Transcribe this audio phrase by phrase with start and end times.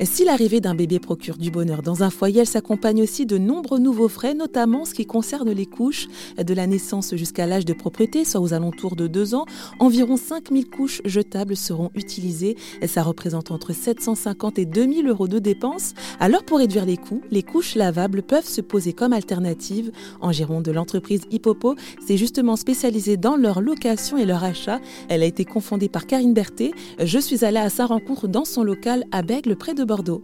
[0.00, 3.78] Si l'arrivée d'un bébé procure du bonheur dans un foyer, elle s'accompagne aussi de nombreux
[3.78, 6.08] nouveaux frais, notamment ce qui concerne les couches.
[6.38, 9.44] De la naissance jusqu'à l'âge de propriété, soit aux alentours de deux ans,
[9.80, 12.56] environ 5000 couches jetables seront utilisées.
[12.86, 15.92] Ça représente entre 750 et 2000 euros de dépenses.
[16.20, 19.92] Alors pour réduire les coûts, les couches lavables peuvent se poser comme alternative.
[20.22, 24.80] En Gironde, de l'entreprise Hippopo s'est justement spécialisée dans leur location et leur achat.
[25.10, 26.70] Elle a été confondée par Karine Berthet.
[26.98, 30.22] Je suis allée à sa rencontre dans son local à Bègle, près de Bordeaux.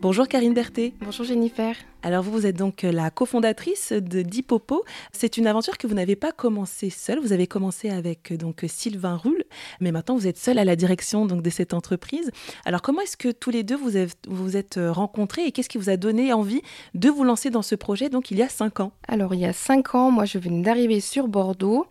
[0.00, 0.92] Bonjour Karine Berthet.
[1.00, 1.74] Bonjour Jennifer.
[2.02, 4.84] Alors vous, vous êtes donc la cofondatrice de Dipopo.
[5.10, 7.18] C'est une aventure que vous n'avez pas commencée seule.
[7.18, 9.42] Vous avez commencé avec donc Sylvain Roule,
[9.80, 12.30] mais maintenant vous êtes seule à la direction donc de cette entreprise.
[12.64, 13.90] Alors comment est-ce que tous les deux vous
[14.28, 16.62] vous êtes rencontrés et qu'est-ce qui vous a donné envie
[16.94, 18.92] de vous lancer dans ce projet donc il y a cinq ans?
[19.08, 21.86] Alors il y a cinq ans, moi je venais d'arriver sur Bordeaux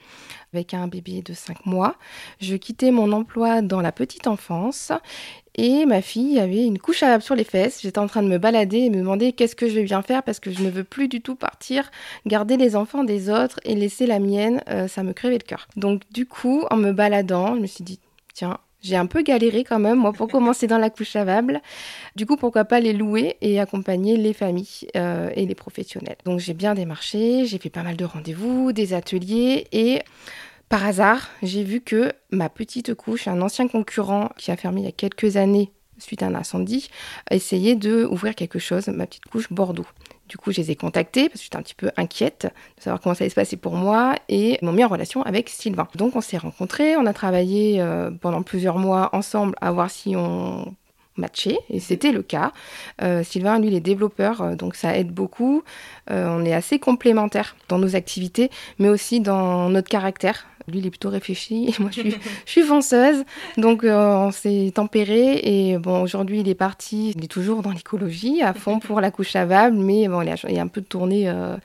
[0.55, 1.95] avec un bébé de 5 mois.
[2.40, 4.91] Je quittais mon emploi dans la petite enfance
[5.55, 7.81] et ma fille avait une couche à sur les fesses.
[7.81, 10.23] J'étais en train de me balader et me demander qu'est-ce que je vais bien faire
[10.23, 11.92] parce que je ne veux plus du tout partir,
[12.26, 14.61] garder les enfants des autres et laisser la mienne.
[14.70, 15.67] Euh, ça me crevait le cœur.
[15.76, 18.00] Donc du coup, en me baladant, je me suis dit,
[18.33, 21.61] tiens, j'ai un peu galéré quand même, moi, pour commencer dans la couche lavable.
[22.16, 26.17] Du coup, pourquoi pas les louer et accompagner les familles euh, et les professionnels.
[26.25, 30.02] Donc, j'ai bien démarché, j'ai fait pas mal de rendez-vous, des ateliers et
[30.69, 34.86] par hasard, j'ai vu que ma petite couche, un ancien concurrent qui a fermé il
[34.86, 36.90] y a quelques années suite à un incendie,
[37.32, 39.88] essayait de ouvrir quelque chose, ma petite couche Bordeaux.
[40.28, 43.00] Du coup, je les ai contactés parce que j'étais un petit peu inquiète de savoir
[43.00, 45.88] comment ça allait se passer pour moi et ils m'ont mis en relation avec Sylvain.
[45.96, 50.16] Donc, on s'est rencontrés, on a travaillé euh, pendant plusieurs mois ensemble à voir si
[50.16, 50.73] on
[51.16, 52.54] matchait et c'était le cas.
[53.04, 55.64] Euh, Sylvain, lui, il est développeur, euh, donc ça aide beaucoup.
[56.10, 60.48] on est assez complémentaires dans nos activités, mais aussi dans notre caractère.
[60.67, 63.23] Lui, il est plutôt réfléchi et moi, je suis, je fonceuse.
[63.58, 65.39] Donc, euh, on s'est tempéré.
[65.44, 67.13] Et bon, aujourd'hui, il est parti.
[67.16, 69.77] Il est toujours dans l'écologie, à fond pour la couche lavable.
[69.77, 71.55] Mais bon, il a, un peu tourné euh,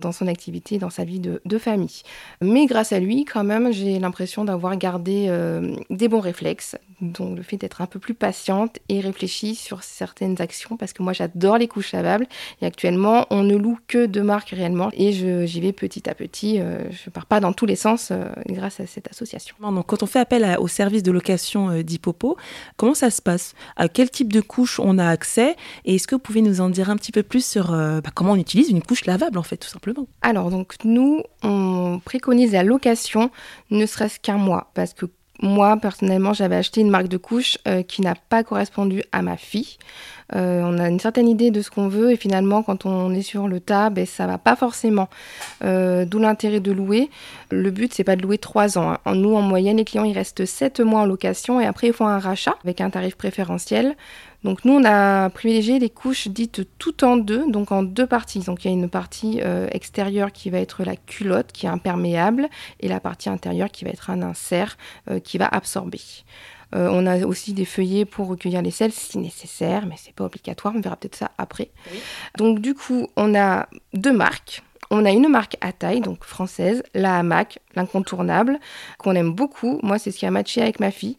[0.00, 2.02] dans son activité, dans sa vie de, de, famille.
[2.40, 6.76] Mais grâce à lui, quand même, j'ai l'impression d'avoir gardé euh, des bons réflexes.
[7.00, 10.76] Donc, le fait d'être un peu plus patiente et réfléchie sur certaines actions.
[10.76, 12.26] Parce que moi, j'adore les couches lavables.
[12.62, 14.90] Et actuellement, on ne loue que deux marques réellement.
[14.94, 16.58] Et j'y vais petit à petit.
[16.58, 18.12] je pars pas dans tous les sens
[18.48, 19.56] grâce à cette association.
[19.60, 22.36] Donc, quand on fait appel au service de location euh, d'Hippopo,
[22.76, 23.54] comment ça se passe?
[23.76, 25.56] À quel type de couche on a accès?
[25.84, 28.10] Et est-ce que vous pouvez nous en dire un petit peu plus sur euh, bah,
[28.14, 30.06] comment on utilise une couche lavable, en fait, tout simplement?
[30.22, 33.30] Alors, donc, nous, on préconise la location
[33.70, 35.06] ne serait-ce qu'un mois, parce que
[35.42, 39.36] moi, personnellement, j'avais acheté une marque de couche euh, qui n'a pas correspondu à ma
[39.36, 39.76] fille.
[40.34, 43.22] Euh, on a une certaine idée de ce qu'on veut et finalement, quand on est
[43.22, 45.08] sur le tas, ben, ça va pas forcément.
[45.62, 47.10] Euh, d'où l'intérêt de louer.
[47.50, 48.96] Le but, c'est pas de louer trois ans.
[49.04, 49.14] Hein.
[49.14, 52.06] Nous, en moyenne, les clients, ils restent sept mois en location et après, ils font
[52.06, 53.94] un rachat avec un tarif préférentiel.
[54.46, 58.38] Donc nous, on a privilégié les couches dites tout en deux, donc en deux parties.
[58.38, 61.68] Donc il y a une partie euh, extérieure qui va être la culotte, qui est
[61.68, 62.48] imperméable,
[62.78, 64.78] et la partie intérieure qui va être un insert
[65.10, 66.00] euh, qui va absorber.
[66.76, 70.26] Euh, on a aussi des feuillets pour recueillir les sels si nécessaire, mais c'est pas
[70.26, 70.74] obligatoire.
[70.76, 71.70] On verra peut-être ça après.
[72.38, 74.62] Donc du coup, on a deux marques.
[74.92, 78.58] On a une marque à taille, donc française, la Hamac, l'incontournable,
[78.98, 79.78] qu'on aime beaucoup.
[79.82, 81.16] Moi, c'est ce qui a matché avec ma fille.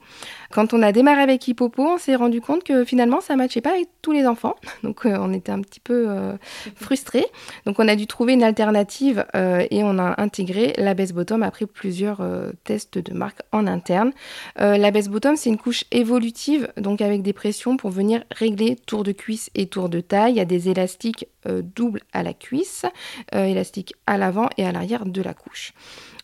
[0.51, 3.61] Quand on a démarré avec Hippopo, on s'est rendu compte que finalement, ça ne matchait
[3.61, 4.55] pas avec tous les enfants.
[4.83, 6.33] Donc, euh, on était un petit peu euh,
[6.75, 7.25] frustrés.
[7.65, 11.43] Donc, on a dû trouver une alternative euh, et on a intégré la Best Bottom
[11.43, 12.21] après plusieurs
[12.63, 14.11] tests de marque en interne.
[14.57, 19.03] la Best Bottom, c'est une couche évolutive, donc avec des pressions pour venir régler tour
[19.03, 20.33] de cuisse et tour de taille.
[20.33, 22.85] Il y a des élastiques doubles à la cuisse,
[23.33, 25.73] élastiques à l'avant et à l'arrière de la couche.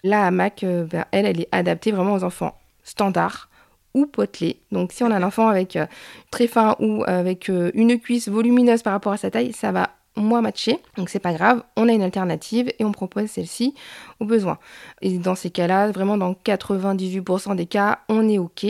[0.03, 3.49] La hamac, ben, elle, elle est adaptée vraiment aux enfants standards
[3.93, 4.59] ou potelé.
[4.71, 5.85] Donc si on a un enfant avec euh,
[6.31, 9.91] très fin ou avec euh, une cuisse volumineuse par rapport à sa taille, ça va
[10.15, 10.79] moins matché.
[10.97, 13.73] Donc c'est pas grave, on a une alternative et on propose celle-ci
[14.19, 14.59] au besoin.
[15.01, 18.65] Et dans ces cas-là, vraiment dans 98% des cas, on est OK.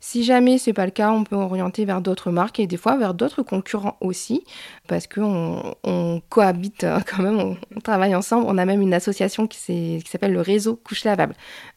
[0.00, 2.96] Si jamais c'est pas le cas, on peut orienter vers d'autres marques et des fois
[2.96, 4.44] vers d'autres concurrents aussi
[4.88, 8.46] parce qu'on on cohabite euh, quand même, on, travaille ensemble.
[8.48, 11.34] On a même une association qui s'appelle le réseau couche lavable.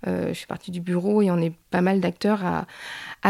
[0.08, 2.66] Euh, je suis partie du bureau et on est pas mal d'acteurs à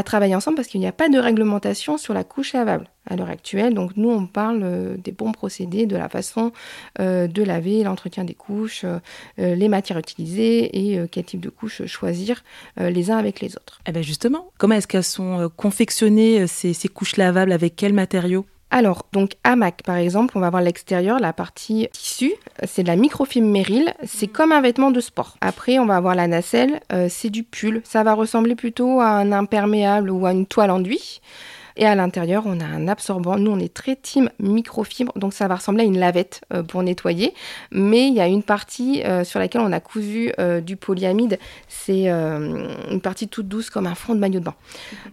[0.03, 3.29] travailler ensemble parce qu'il n'y a pas de réglementation sur la couche lavable à l'heure
[3.29, 3.73] actuelle.
[3.73, 6.51] Donc nous, on parle euh, des bons procédés, de la façon
[6.99, 8.99] euh, de laver, l'entretien des couches, euh,
[9.37, 12.43] les matières utilisées et quel type de couche choisir
[12.77, 13.79] les uns avec les autres.
[13.85, 17.51] Eh bien justement, comment est-ce qu'elles sont confectionnées ces couches lavables?
[17.51, 18.45] Avec quels matériaux?
[18.71, 22.31] Alors, donc hamac par exemple, on va voir l'extérieur, la partie tissu,
[22.63, 24.33] c'est de la microfibre Merrill, c'est mm.
[24.33, 25.37] comme un vêtement de sport.
[25.41, 26.79] Après, on va avoir la nacelle,
[27.09, 31.21] c'est du pull, ça va ressembler plutôt à un imperméable ou à une toile enduit.
[31.75, 33.37] Et à l'intérieur, on a un absorbant.
[33.37, 36.83] Nous, on est très team microfibre, donc ça va ressembler à une lavette euh, pour
[36.83, 37.33] nettoyer.
[37.71, 41.39] Mais il y a une partie euh, sur laquelle on a cousu euh, du polyamide.
[41.67, 44.55] C'est une partie toute douce comme un fond de maillot de bain.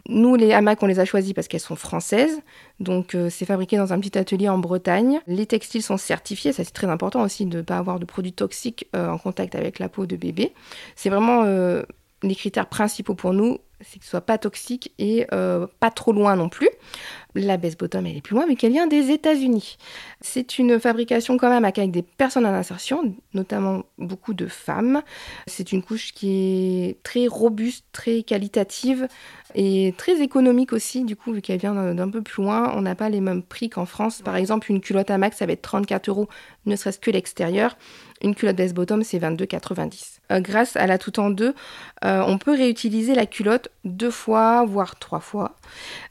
[0.08, 2.40] Nous, les hamacs, on les a choisis parce qu'elles sont françaises.
[2.80, 5.20] Donc, c'est fabriqué dans un petit atelier en Bretagne.
[5.26, 6.52] Les textiles sont certifiés.
[6.52, 9.78] Ça, c'est très important aussi de ne pas avoir de produits toxiques en contact avec
[9.78, 10.52] la peau de bébé.
[10.96, 11.44] C'est vraiment
[12.22, 16.12] les critères principaux pour nous, c'est que ce soit pas toxique et euh, pas trop
[16.12, 16.68] loin non plus.
[17.34, 19.76] La Base Bottom, elle est plus loin, mais qu'elle vient des États-Unis.
[20.20, 25.02] C'est une fabrication quand même avec des personnes en insertion, notamment beaucoup de femmes.
[25.46, 29.06] C'est une couche qui est très robuste, très qualitative
[29.54, 32.72] et très économique aussi, du coup, vu qu'elle vient d'un peu plus loin.
[32.74, 34.22] On n'a pas les mêmes prix qu'en France.
[34.22, 36.28] Par exemple, une culotte à max, ça va être 34 euros,
[36.66, 37.76] ne serait-ce que l'extérieur.
[38.22, 40.17] Une culotte Base Bottom, c'est 22,90.
[40.30, 41.54] Euh, grâce à la tout en deux,
[42.04, 45.56] euh, on peut réutiliser la culotte deux fois, voire trois fois.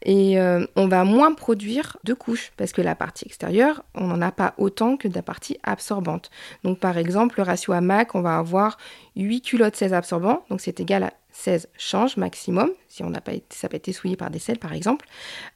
[0.04, 4.22] Et euh, on va moins produire de couches parce que la partie extérieure, on n'en
[4.22, 6.30] a pas autant que de la partie absorbante.
[6.64, 8.78] Donc par exemple, le ratio à MAC, on va avoir
[9.16, 13.34] 8 culottes 16 absorbants, donc c'est égal à 16 changes maximum, si on n'a pas
[13.34, 15.06] été, ça n'a pas souillé par des selles par exemple.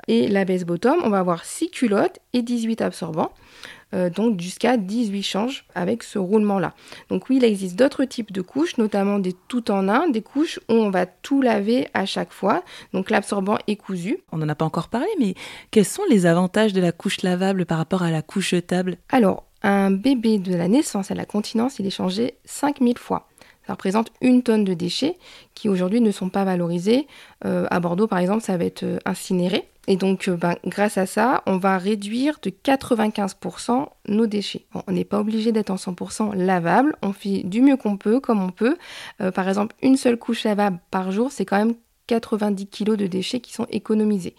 [0.07, 3.31] Et la base bottom, on va avoir 6 culottes et 18 absorbants.
[4.15, 6.73] Donc jusqu'à 18 changes avec ce roulement-là.
[7.09, 10.59] Donc oui, il existe d'autres types de couches, notamment des tout en un, des couches
[10.69, 12.63] où on va tout laver à chaque fois.
[12.93, 14.19] Donc l'absorbant est cousu.
[14.33, 15.35] On n'en a pas encore parlé, mais
[15.71, 19.45] quels sont les avantages de la couche lavable par rapport à la couche jetable Alors,
[19.63, 23.29] un bébé de la naissance à la continence, il est changé 5000 fois.
[23.65, 25.17] Ça représente une tonne de déchets
[25.53, 27.07] qui aujourd'hui ne sont pas valorisés.
[27.45, 29.70] Euh, à Bordeaux, par exemple, ça va être euh, incinéré.
[29.87, 34.65] Et donc, euh, ben, grâce à ça, on va réduire de 95% nos déchets.
[34.87, 36.95] on n'est pas obligé d'être en 100% lavable.
[37.01, 38.77] On fait du mieux qu'on peut, comme on peut.
[39.33, 41.75] par exemple, une seule couche lavable par jour, c'est quand même
[42.07, 44.35] 90 kg de déchets qui sont économisés.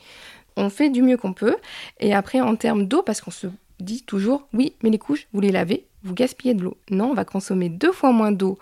[0.56, 1.56] On fait du mieux qu'on peut.
[2.00, 3.47] Et après, en termes d'eau, parce qu'on se
[3.81, 6.77] dit toujours, oui, mais les couches, vous les lavez, vous gaspillez de l'eau.
[6.91, 8.59] Non, on va consommer deux fois moins d'eau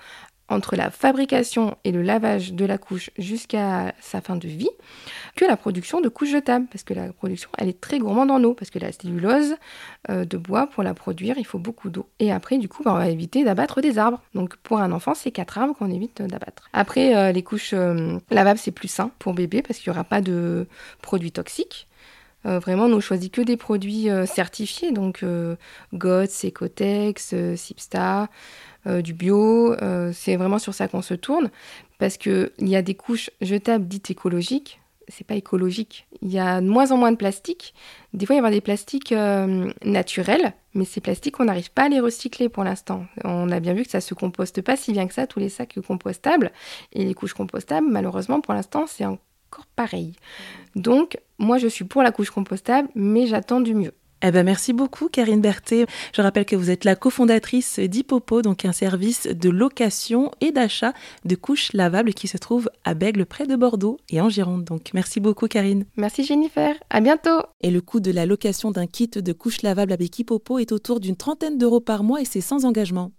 [0.50, 4.70] entre la fabrication et le lavage de la couche jusqu'à sa fin de vie
[5.36, 8.42] que la production de couches jetables, parce que la production, elle est très gourmande en
[8.42, 9.54] eau, parce que la cellulose
[10.10, 12.08] euh, de bois, pour la produire, il faut beaucoup d'eau.
[12.18, 14.20] Et après, du coup, bah, on va éviter d'abattre des arbres.
[14.34, 16.68] Donc pour un enfant, c'est quatre arbres qu'on évite d'abattre.
[16.72, 20.04] Après, euh, les couches euh, lavables, c'est plus sain pour bébé, parce qu'il n'y aura
[20.04, 20.66] pas de
[21.00, 21.86] produits toxiques.
[22.44, 25.24] Vraiment, nous choisit que des produits certifiés, donc
[25.92, 28.28] GOTS, Ecotex, Sipsta,
[28.86, 29.74] euh, du bio.
[29.74, 31.50] Euh, c'est vraiment sur ça qu'on se tourne
[31.98, 34.80] parce qu'il y a des couches jetables dites écologiques.
[35.08, 36.06] C'est pas écologique.
[36.22, 37.74] Il y a de moins en moins de plastique.
[38.14, 41.84] Des fois, il y a des plastiques euh, naturels, mais ces plastiques, on n'arrive pas
[41.84, 43.04] à les recycler pour l'instant.
[43.24, 45.48] On a bien vu que ça se composte pas si bien que ça, tous les
[45.48, 46.52] sacs compostables.
[46.92, 49.04] Et les couches compostables, malheureusement, pour l'instant, c'est
[49.50, 50.12] encore pareil.
[50.76, 53.92] Donc, moi, je suis pour la couche compostable, mais j'attends du mieux.
[54.22, 55.86] Eh ben merci beaucoup Karine Berthet.
[56.14, 60.92] Je rappelle que vous êtes la cofondatrice d'Hippopo, donc un service de location et d'achat
[61.24, 64.64] de couches lavables qui se trouve à Bègle près de Bordeaux et en Gironde.
[64.64, 65.86] Donc merci beaucoup Karine.
[65.96, 66.74] Merci Jennifer.
[66.90, 67.40] À bientôt.
[67.62, 71.00] Et le coût de la location d'un kit de couches lavables avec Hippopo est autour
[71.00, 73.12] d'une trentaine d'euros par mois et c'est sans engagement.